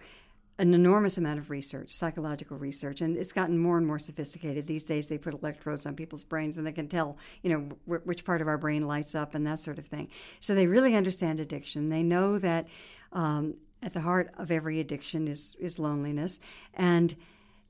an 0.59 0.73
enormous 0.73 1.17
amount 1.17 1.39
of 1.39 1.49
research, 1.49 1.89
psychological 1.89 2.57
research, 2.57 2.99
and 2.99 3.15
it's 3.17 3.31
gotten 3.31 3.57
more 3.57 3.77
and 3.77 3.87
more 3.87 3.97
sophisticated. 3.97 4.67
These 4.67 4.83
days, 4.83 5.07
they 5.07 5.17
put 5.17 5.33
electrodes 5.33 5.85
on 5.85 5.95
people's 5.95 6.25
brains 6.25 6.57
and 6.57 6.67
they 6.67 6.73
can 6.73 6.89
tell, 6.89 7.17
you 7.41 7.49
know, 7.49 7.77
wh- 7.85 8.05
which 8.05 8.25
part 8.25 8.41
of 8.41 8.47
our 8.47 8.57
brain 8.57 8.85
lights 8.85 9.15
up 9.15 9.35
and 9.35 9.47
that 9.47 9.61
sort 9.61 9.79
of 9.79 9.87
thing. 9.87 10.09
So 10.41 10.53
they 10.53 10.67
really 10.67 10.95
understand 10.95 11.39
addiction. 11.39 11.87
They 11.87 12.03
know 12.03 12.37
that 12.39 12.67
um, 13.13 13.55
at 13.81 13.93
the 13.93 14.01
heart 14.01 14.33
of 14.37 14.51
every 14.51 14.81
addiction 14.81 15.29
is 15.29 15.55
is 15.59 15.79
loneliness, 15.79 16.41
and 16.73 17.15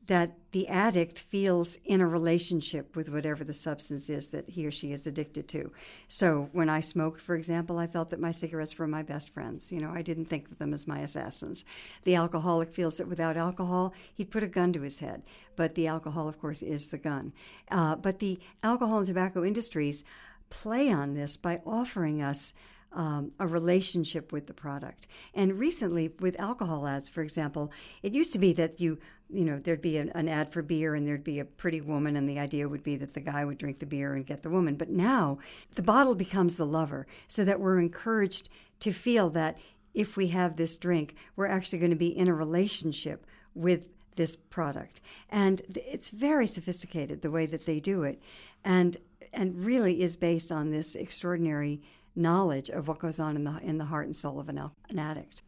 that 0.09 0.31
the 0.53 0.67
addict 0.67 1.19
feels 1.19 1.77
in 1.85 2.01
a 2.01 2.07
relationship 2.07 2.95
with 2.95 3.09
whatever 3.09 3.43
the 3.43 3.53
substance 3.53 4.09
is 4.09 4.29
that 4.29 4.49
he 4.49 4.65
or 4.65 4.71
she 4.71 4.91
is 4.91 5.05
addicted 5.05 5.47
to. 5.47 5.71
So 6.07 6.49
when 6.51 6.67
I 6.67 6.79
smoked, 6.79 7.21
for 7.21 7.35
example, 7.35 7.77
I 7.77 7.85
felt 7.85 8.09
that 8.09 8.19
my 8.19 8.31
cigarettes 8.31 8.75
were 8.75 8.87
my 8.87 9.03
best 9.03 9.29
friends. 9.29 9.71
You 9.71 9.79
know, 9.79 9.91
I 9.93 10.01
didn't 10.01 10.25
think 10.25 10.49
of 10.49 10.57
them 10.57 10.73
as 10.73 10.87
my 10.87 10.99
assassins. 11.01 11.63
The 12.03 12.15
alcoholic 12.15 12.73
feels 12.73 12.97
that 12.97 13.07
without 13.07 13.37
alcohol, 13.37 13.93
he'd 14.11 14.31
put 14.31 14.41
a 14.41 14.47
gun 14.47 14.73
to 14.73 14.81
his 14.81 14.97
head. 14.97 15.21
But 15.55 15.75
the 15.75 15.85
alcohol, 15.85 16.27
of 16.27 16.39
course, 16.41 16.63
is 16.63 16.87
the 16.87 16.97
gun. 16.97 17.31
Uh, 17.69 17.95
but 17.95 18.17
the 18.17 18.39
alcohol 18.63 18.97
and 18.97 19.07
tobacco 19.07 19.45
industries 19.45 20.03
play 20.49 20.91
on 20.91 21.13
this 21.13 21.37
by 21.37 21.61
offering 21.67 22.19
us 22.19 22.55
um, 22.93 23.31
a 23.39 23.45
relationship 23.45 24.31
with 24.31 24.47
the 24.47 24.53
product. 24.53 25.05
And 25.35 25.59
recently, 25.59 26.09
with 26.19 26.39
alcohol 26.39 26.87
ads, 26.87 27.09
for 27.09 27.21
example, 27.21 27.71
it 28.01 28.13
used 28.13 28.33
to 28.33 28.39
be 28.39 28.53
that 28.53 28.81
you 28.81 28.97
you 29.29 29.45
know 29.45 29.59
there'd 29.59 29.81
be 29.81 29.97
an, 29.97 30.09
an, 30.15 30.27
ad 30.27 30.51
for 30.51 30.61
beer 30.61 30.95
and 30.95 31.07
there'd 31.07 31.23
be 31.23 31.39
a 31.39 31.45
pretty 31.45 31.81
woman 31.81 32.15
and 32.15 32.27
the 32.27 32.39
idea 32.39 32.67
would 32.67 32.83
be 32.83 32.95
that 32.95 33.13
the 33.13 33.19
guy 33.19 33.45
would 33.45 33.57
drink 33.57 33.79
the 33.79 33.85
beer 33.85 34.13
and 34.13 34.25
get 34.25 34.43
the 34.43 34.49
woman 34.49 34.75
but 34.75 34.89
now 34.89 35.37
the 35.75 35.81
bottle 35.81 36.15
becomes 36.15 36.55
the 36.55 36.65
lover 36.65 37.05
so 37.27 37.45
that 37.45 37.59
we're 37.59 37.79
encouraged 37.79 38.49
to 38.79 38.91
feel 38.91 39.29
that 39.29 39.57
if 39.93 40.17
we 40.17 40.27
have 40.27 40.55
this 40.55 40.77
drink 40.77 41.15
we're 41.35 41.47
actually 41.47 41.79
going 41.79 41.91
to 41.91 41.95
be 41.95 42.15
in 42.15 42.27
a 42.27 42.33
relationship 42.33 43.25
with 43.53 43.87
this 44.15 44.35
product 44.35 45.01
and 45.29 45.61
it's 45.75 46.09
very 46.09 46.47
sophisticated 46.47 47.21
the 47.21 47.31
way 47.31 47.45
that 47.45 47.65
they 47.65 47.79
do 47.79 48.03
it 48.03 48.21
and 48.63 48.97
and 49.31 49.63
really 49.63 50.01
is 50.01 50.15
based 50.15 50.51
on 50.51 50.71
this 50.71 50.95
extraordinary 50.95 51.81
knowledge 52.15 52.69
of 52.69 52.87
what 52.87 52.99
goes 52.99 53.19
on 53.19 53.35
in 53.35 53.43
the 53.43 53.57
in 53.61 53.77
the 53.77 53.85
heart 53.85 54.05
and 54.05 54.15
soul 54.15 54.39
of 54.39 54.49
an, 54.49 54.57
an 54.89 54.99
addict. 54.99 55.41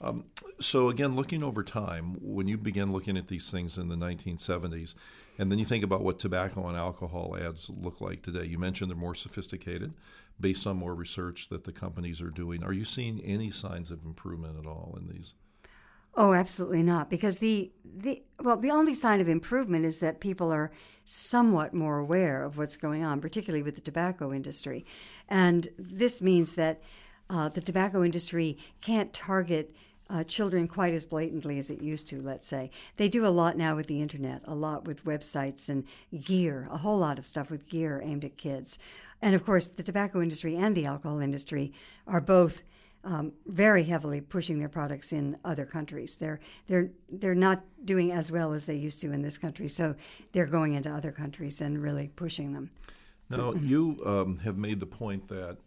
Um, 0.00 0.24
so 0.60 0.88
again, 0.88 1.14
looking 1.14 1.42
over 1.42 1.62
time, 1.62 2.16
when 2.20 2.48
you 2.48 2.56
begin 2.56 2.92
looking 2.92 3.16
at 3.16 3.28
these 3.28 3.50
things 3.50 3.76
in 3.76 3.88
the 3.88 3.96
1970s, 3.96 4.94
and 5.38 5.50
then 5.50 5.58
you 5.58 5.64
think 5.64 5.84
about 5.84 6.02
what 6.02 6.18
tobacco 6.18 6.68
and 6.68 6.76
alcohol 6.76 7.36
ads 7.38 7.70
look 7.70 8.00
like 8.00 8.22
today, 8.22 8.44
you 8.44 8.58
mentioned 8.58 8.90
they're 8.90 8.96
more 8.96 9.14
sophisticated, 9.14 9.92
based 10.38 10.66
on 10.66 10.76
more 10.76 10.94
research 10.94 11.48
that 11.50 11.64
the 11.64 11.72
companies 11.72 12.22
are 12.22 12.30
doing. 12.30 12.62
Are 12.62 12.72
you 12.72 12.84
seeing 12.84 13.20
any 13.20 13.50
signs 13.50 13.90
of 13.90 14.04
improvement 14.04 14.58
at 14.58 14.66
all 14.66 14.98
in 14.98 15.08
these? 15.14 15.34
Oh, 16.14 16.34
absolutely 16.34 16.82
not. 16.82 17.08
Because 17.08 17.38
the, 17.38 17.70
the 17.84 18.22
well, 18.40 18.56
the 18.56 18.70
only 18.70 18.94
sign 18.94 19.20
of 19.20 19.28
improvement 19.28 19.84
is 19.84 20.00
that 20.00 20.20
people 20.20 20.50
are 20.50 20.72
somewhat 21.04 21.72
more 21.72 21.98
aware 21.98 22.42
of 22.42 22.58
what's 22.58 22.76
going 22.76 23.04
on, 23.04 23.20
particularly 23.20 23.62
with 23.62 23.76
the 23.76 23.80
tobacco 23.80 24.32
industry. 24.32 24.84
And 25.28 25.68
this 25.78 26.20
means 26.20 26.54
that 26.54 26.82
uh, 27.28 27.48
the 27.48 27.60
tobacco 27.60 28.02
industry 28.02 28.58
can't 28.80 29.12
target 29.12 29.74
uh, 30.10 30.24
children 30.24 30.66
quite 30.66 30.92
as 30.92 31.06
blatantly 31.06 31.58
as 31.58 31.70
it 31.70 31.80
used 31.80 32.08
to, 32.08 32.20
let's 32.20 32.48
say. 32.48 32.70
They 32.96 33.08
do 33.08 33.24
a 33.26 33.28
lot 33.28 33.56
now 33.56 33.76
with 33.76 33.86
the 33.86 34.02
internet, 34.02 34.42
a 34.44 34.54
lot 34.54 34.84
with 34.84 35.04
websites 35.04 35.68
and 35.68 35.84
gear, 36.24 36.68
a 36.70 36.78
whole 36.78 36.98
lot 36.98 37.18
of 37.18 37.26
stuff 37.26 37.50
with 37.50 37.68
gear 37.68 38.02
aimed 38.04 38.24
at 38.24 38.36
kids. 38.36 38.78
And 39.22 39.34
of 39.34 39.44
course, 39.44 39.68
the 39.68 39.82
tobacco 39.82 40.20
industry 40.20 40.56
and 40.56 40.76
the 40.76 40.86
alcohol 40.86 41.20
industry 41.20 41.72
are 42.06 42.20
both 42.20 42.62
um, 43.04 43.32
very 43.46 43.84
heavily 43.84 44.20
pushing 44.20 44.58
their 44.58 44.68
products 44.68 45.12
in 45.12 45.38
other 45.44 45.64
countries. 45.64 46.16
They're 46.16 46.40
they're 46.68 46.90
they're 47.08 47.34
not 47.34 47.62
doing 47.84 48.12
as 48.12 48.30
well 48.30 48.52
as 48.52 48.66
they 48.66 48.74
used 48.74 49.00
to 49.00 49.12
in 49.12 49.22
this 49.22 49.38
country, 49.38 49.68
so 49.68 49.94
they're 50.32 50.46
going 50.46 50.74
into 50.74 50.90
other 50.90 51.12
countries 51.12 51.60
and 51.60 51.82
really 51.82 52.08
pushing 52.08 52.52
them. 52.52 52.70
Now, 53.30 53.54
you 53.54 54.02
um, 54.04 54.38
have 54.38 54.58
made 54.58 54.80
the 54.80 54.86
point 54.86 55.28
that 55.28 55.58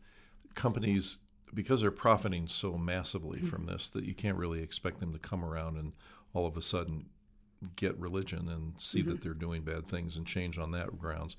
companies, 0.54 1.18
because 1.54 1.82
they're 1.82 1.92
profiting 1.92 2.48
so 2.48 2.78
massively 2.78 3.40
mm-hmm. 3.40 3.48
from 3.48 3.66
this, 3.66 3.90
that 3.90 4.06
you 4.06 4.14
can't 4.14 4.38
really 4.38 4.62
expect 4.62 5.00
them 5.00 5.14
to 5.14 5.20
come 5.20 5.44
around 5.44 5.78
and 5.78 5.94
all 6.34 6.46
of 6.46 6.58
a 6.58 6.62
sudden 6.62 7.06
get 7.76 7.98
religion 7.98 8.50
and 8.50 8.74
see 8.78 9.00
mm-hmm. 9.00 9.10
that 9.10 9.22
they're 9.22 9.34
doing 9.34 9.62
bad 9.62 9.88
things 9.88 10.18
and 10.18 10.26
change 10.26 10.58
on 10.58 10.72
that 10.72 10.98
grounds. 11.00 11.38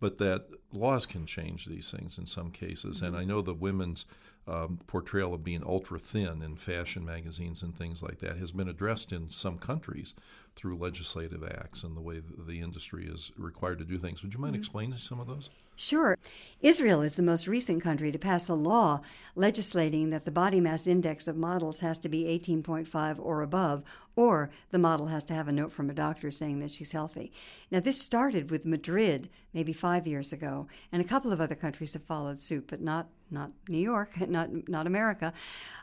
But 0.00 0.18
that 0.18 0.46
laws 0.72 1.04
can 1.04 1.26
change 1.26 1.66
these 1.66 1.90
things 1.90 2.16
in 2.16 2.26
some 2.26 2.50
cases. 2.50 2.96
Mm-hmm. 2.96 3.06
And 3.06 3.16
I 3.16 3.24
know 3.24 3.42
the 3.42 3.54
women's 3.54 4.06
um, 4.48 4.80
portrayal 4.86 5.34
of 5.34 5.44
being 5.44 5.62
ultra 5.64 5.98
thin 5.98 6.42
in 6.42 6.56
fashion 6.56 7.04
magazines 7.04 7.62
and 7.62 7.76
things 7.76 8.02
like 8.02 8.18
that 8.20 8.38
has 8.38 8.52
been 8.52 8.68
addressed 8.68 9.12
in 9.12 9.30
some 9.30 9.58
countries 9.58 10.14
through 10.56 10.78
legislative 10.78 11.44
acts 11.44 11.82
and 11.82 11.96
the 11.96 12.00
way 12.00 12.22
the 12.38 12.60
industry 12.60 13.06
is 13.06 13.30
required 13.36 13.78
to 13.78 13.84
do 13.84 13.98
things. 13.98 14.22
Would 14.22 14.32
you 14.32 14.40
mind 14.40 14.54
mm-hmm. 14.54 14.60
explaining 14.60 14.98
some 14.98 15.20
of 15.20 15.26
those? 15.26 15.50
Sure. 15.80 16.18
Israel 16.60 17.00
is 17.00 17.14
the 17.14 17.22
most 17.22 17.46
recent 17.46 17.82
country 17.82 18.12
to 18.12 18.18
pass 18.18 18.50
a 18.50 18.54
law 18.54 19.00
legislating 19.34 20.10
that 20.10 20.26
the 20.26 20.30
body 20.30 20.60
mass 20.60 20.86
index 20.86 21.26
of 21.26 21.38
models 21.38 21.80
has 21.80 21.96
to 22.00 22.08
be 22.10 22.24
18.5 22.24 23.16
or 23.18 23.40
above, 23.40 23.82
or 24.14 24.50
the 24.72 24.78
model 24.78 25.06
has 25.06 25.24
to 25.24 25.32
have 25.32 25.48
a 25.48 25.52
note 25.52 25.72
from 25.72 25.88
a 25.88 25.94
doctor 25.94 26.30
saying 26.30 26.60
that 26.60 26.70
she's 26.70 26.92
healthy. 26.92 27.32
Now, 27.70 27.80
this 27.80 27.98
started 27.98 28.50
with 28.50 28.66
Madrid 28.66 29.30
maybe 29.54 29.72
five 29.72 30.06
years 30.06 30.34
ago, 30.34 30.68
and 30.92 31.00
a 31.00 31.08
couple 31.08 31.32
of 31.32 31.40
other 31.40 31.54
countries 31.54 31.94
have 31.94 32.04
followed 32.04 32.40
suit, 32.40 32.66
but 32.68 32.82
not, 32.82 33.08
not 33.30 33.50
New 33.66 33.78
York, 33.78 34.20
not, 34.28 34.68
not 34.68 34.86
America. 34.86 35.32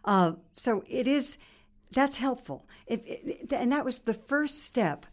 Uh, 0.05 0.33
so 0.55 0.83
it 0.87 1.07
is, 1.07 1.39
that's 1.91 2.17
helpful. 2.17 2.67
If, 2.85 3.01
and 3.51 3.71
that 3.71 3.83
was 3.83 4.01
the 4.01 4.13
first 4.13 4.63
step 4.63 5.07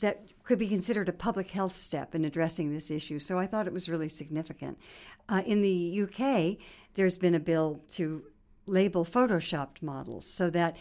that 0.00 0.24
could 0.44 0.58
be 0.58 0.68
considered 0.68 1.08
a 1.08 1.12
public 1.12 1.50
health 1.50 1.76
step 1.76 2.14
in 2.14 2.24
addressing 2.24 2.72
this 2.72 2.90
issue. 2.90 3.18
So 3.18 3.38
I 3.38 3.46
thought 3.46 3.66
it 3.66 3.72
was 3.72 3.88
really 3.88 4.08
significant. 4.08 4.78
Uh, 5.28 5.42
in 5.46 5.62
the 5.62 6.02
UK, 6.02 6.58
there's 6.94 7.16
been 7.16 7.34
a 7.34 7.40
bill 7.40 7.80
to 7.92 8.24
label 8.66 9.04
photoshopped 9.04 9.82
models 9.82 10.26
so 10.26 10.50
that 10.50 10.76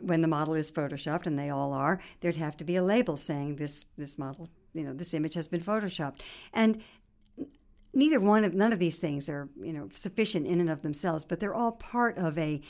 when 0.00 0.20
the 0.20 0.28
model 0.28 0.54
is 0.54 0.70
photoshopped, 0.70 1.26
and 1.26 1.38
they 1.38 1.50
all 1.50 1.72
are, 1.72 2.00
there'd 2.20 2.36
have 2.36 2.56
to 2.56 2.64
be 2.64 2.76
a 2.76 2.82
label 2.82 3.16
saying 3.16 3.56
this 3.56 3.84
this 3.98 4.16
model, 4.16 4.48
you 4.74 4.84
know, 4.84 4.92
this 4.92 5.12
image 5.12 5.34
has 5.34 5.48
been 5.48 5.60
photoshopped, 5.60 6.20
and 6.52 6.80
neither 7.92 8.20
one 8.20 8.44
of 8.44 8.54
none 8.54 8.72
of 8.72 8.78
these 8.78 8.98
things 8.98 9.28
are 9.28 9.48
you 9.60 9.72
know 9.72 9.88
sufficient 9.94 10.46
in 10.46 10.60
and 10.60 10.70
of 10.70 10.82
themselves, 10.82 11.24
but 11.24 11.40
they're 11.40 11.54
all 11.54 11.72
part 11.72 12.16
of 12.16 12.38
a 12.38 12.60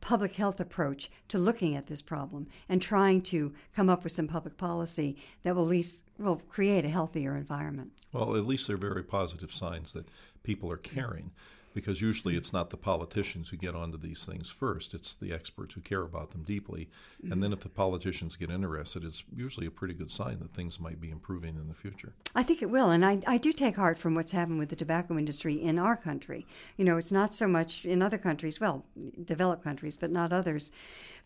public 0.00 0.36
health 0.36 0.60
approach 0.60 1.10
to 1.28 1.38
looking 1.38 1.76
at 1.76 1.86
this 1.86 2.02
problem 2.02 2.46
and 2.68 2.80
trying 2.80 3.20
to 3.22 3.52
come 3.74 3.88
up 3.88 4.02
with 4.02 4.12
some 4.12 4.26
public 4.26 4.56
policy 4.56 5.16
that 5.42 5.54
will 5.54 5.64
at 5.64 5.70
least 5.70 6.04
will 6.18 6.36
create 6.48 6.84
a 6.84 6.88
healthier 6.88 7.36
environment. 7.36 7.92
Well, 8.12 8.36
at 8.36 8.44
least 8.44 8.66
they're 8.66 8.76
very 8.76 9.04
positive 9.04 9.52
signs 9.52 9.92
that 9.92 10.06
people 10.42 10.70
are 10.70 10.76
caring 10.76 11.30
because 11.74 12.00
usually 12.00 12.36
it's 12.36 12.52
not 12.52 12.70
the 12.70 12.76
politicians 12.76 13.48
who 13.48 13.56
get 13.56 13.74
onto 13.74 13.98
these 13.98 14.24
things 14.24 14.50
first. 14.50 14.94
It's 14.94 15.14
the 15.14 15.32
experts 15.32 15.74
who 15.74 15.80
care 15.80 16.02
about 16.02 16.30
them 16.32 16.42
deeply. 16.42 16.88
Mm-hmm. 17.22 17.32
And 17.32 17.42
then 17.42 17.52
if 17.52 17.60
the 17.60 17.68
politicians 17.68 18.36
get 18.36 18.50
interested, 18.50 19.04
it's 19.04 19.22
usually 19.34 19.66
a 19.66 19.70
pretty 19.70 19.94
good 19.94 20.10
sign 20.10 20.40
that 20.40 20.54
things 20.54 20.80
might 20.80 21.00
be 21.00 21.10
improving 21.10 21.56
in 21.56 21.68
the 21.68 21.74
future. 21.74 22.14
I 22.34 22.42
think 22.42 22.62
it 22.62 22.70
will. 22.70 22.90
And 22.90 23.04
I, 23.04 23.20
I 23.26 23.38
do 23.38 23.52
take 23.52 23.76
heart 23.76 23.98
from 23.98 24.14
what's 24.14 24.32
happened 24.32 24.58
with 24.58 24.68
the 24.68 24.76
tobacco 24.76 25.16
industry 25.16 25.60
in 25.60 25.78
our 25.78 25.96
country. 25.96 26.46
You 26.76 26.84
know, 26.84 26.96
it's 26.96 27.12
not 27.12 27.32
so 27.32 27.46
much 27.46 27.84
in 27.84 28.02
other 28.02 28.18
countries, 28.18 28.60
well, 28.60 28.84
developed 29.24 29.62
countries, 29.62 29.96
but 29.96 30.10
not 30.10 30.32
others. 30.32 30.70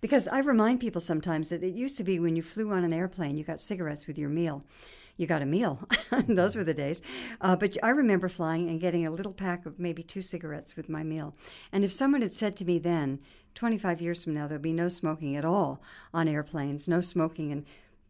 Because 0.00 0.28
I 0.28 0.40
remind 0.40 0.80
people 0.80 1.00
sometimes 1.00 1.48
that 1.48 1.62
it 1.62 1.74
used 1.74 1.96
to 1.96 2.04
be 2.04 2.18
when 2.18 2.36
you 2.36 2.42
flew 2.42 2.72
on 2.72 2.84
an 2.84 2.92
airplane, 2.92 3.36
you 3.36 3.44
got 3.44 3.60
cigarettes 3.60 4.06
with 4.06 4.18
your 4.18 4.28
meal 4.28 4.64
you 5.16 5.26
got 5.26 5.42
a 5.42 5.46
meal. 5.46 5.86
Those 6.28 6.56
were 6.56 6.64
the 6.64 6.74
days. 6.74 7.02
Uh, 7.40 7.56
but 7.56 7.76
I 7.82 7.90
remember 7.90 8.28
flying 8.28 8.68
and 8.68 8.80
getting 8.80 9.06
a 9.06 9.10
little 9.10 9.32
pack 9.32 9.66
of 9.66 9.78
maybe 9.78 10.02
two 10.02 10.22
cigarettes 10.22 10.76
with 10.76 10.88
my 10.88 11.02
meal. 11.02 11.34
And 11.72 11.84
if 11.84 11.92
someone 11.92 12.22
had 12.22 12.32
said 12.32 12.56
to 12.56 12.64
me 12.64 12.78
then, 12.78 13.20
25 13.54 14.00
years 14.00 14.24
from 14.24 14.34
now, 14.34 14.48
there'll 14.48 14.62
be 14.62 14.72
no 14.72 14.88
smoking 14.88 15.36
at 15.36 15.44
all 15.44 15.80
on 16.12 16.26
airplanes, 16.26 16.88
no 16.88 17.00
smoking 17.00 17.50
in 17.50 17.64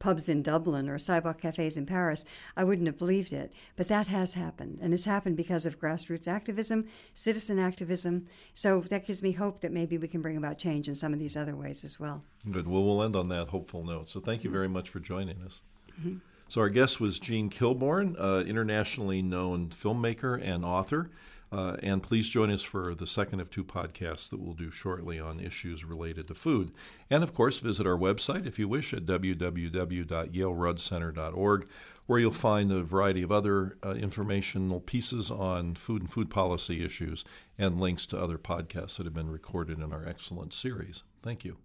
pubs 0.05 0.29
in 0.29 0.43
Dublin 0.43 0.89
or 0.89 0.99
sidewalk 0.99 1.41
cafes 1.41 1.79
in 1.79 1.87
Paris, 1.87 2.27
I 2.57 2.65
wouldn't 2.65 2.87
have 2.87 2.99
believed 2.99 3.33
it. 3.33 3.53
But 3.75 3.89
that 3.89 4.07
has 4.09 4.35
happened, 4.35 4.79
and 4.83 4.93
it's 4.93 5.07
happened 5.07 5.37
because 5.37 5.65
of 5.65 5.81
grassroots 5.81 6.29
activism, 6.29 6.87
citizen 7.15 7.59
activism. 7.59 8.27
So 8.53 8.81
that 8.91 9.07
gives 9.07 9.23
me 9.23 9.33
hope 9.33 9.61
that 9.61 9.73
maybe 9.73 9.97
we 9.97 10.09
can 10.09 10.21
bring 10.21 10.37
about 10.37 10.59
change 10.59 10.89
in 10.89 10.95
some 10.95 11.15
of 11.15 11.19
these 11.19 11.39
other 11.39 11.57
ways 11.57 11.85
as 11.85 11.99
well. 11.99 12.23
Good. 12.51 12.67
Well, 12.67 12.85
we'll 12.85 13.03
end 13.03 13.17
on 13.17 13.29
that 13.29 13.49
hopeful 13.49 13.83
note. 13.83 14.11
So 14.11 14.21
thank 14.21 14.45
you 14.45 14.51
very 14.51 14.69
much 14.69 14.91
for 14.91 15.01
joining 15.01 15.41
us. 15.43 15.63
Mm-hmm. 15.99 16.19
So, 16.49 16.61
our 16.61 16.69
guest 16.69 17.01
was 17.01 17.19
Jean 17.19 17.51
Kilbourne, 17.51 18.17
uh, 18.19 18.45
internationally 18.45 19.23
known 19.23 19.69
filmmaker 19.69 20.41
and 20.43 20.65
author. 20.65 21.11
Uh, 21.55 21.77
and 21.85 22.03
please 22.03 22.29
join 22.29 22.51
us 22.51 22.63
for 22.63 22.97
the 22.97 23.07
second 23.07 23.39
of 23.39 23.49
two 23.49 23.63
podcasts 23.63 24.29
that 24.29 24.41
we'll 24.41 24.55
do 24.55 24.73
shortly 24.73 25.21
on 25.21 25.39
issues 25.39 25.85
related 25.85 26.27
to 26.27 26.35
food. 26.35 26.73
And 27.09 27.23
of 27.23 27.33
course, 27.33 27.61
visit 27.61 27.87
our 27.87 27.97
website 27.97 28.45
if 28.45 28.59
you 28.59 28.67
wish 28.67 28.93
at 28.93 29.07
www.yaleruddcenter.org, 29.07 31.69
where 32.07 32.19
you'll 32.19 32.33
find 32.33 32.73
a 32.73 32.83
variety 32.83 33.23
of 33.23 33.31
other 33.31 33.79
uh, 33.85 33.93
informational 33.93 34.81
pieces 34.81 35.31
on 35.31 35.77
food 35.77 36.03
and 36.03 36.11
food 36.11 36.29
policy 36.29 36.85
issues 36.85 37.25
and 37.57 37.81
links 37.81 38.05
to 38.07 38.21
other 38.21 38.37
podcasts 38.37 38.97
that 38.97 39.07
have 39.07 39.15
been 39.15 39.31
recorded 39.31 39.79
in 39.79 39.93
our 39.93 40.05
excellent 40.05 40.53
series. 40.53 41.05
Thank 41.23 41.45
you. 41.45 41.59